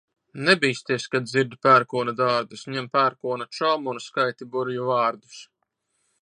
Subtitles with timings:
[0.45, 5.39] Nebīsties, kad dzirdi pērkona dārdus, ņem pērkona čomu un skaiti burvju vārdus.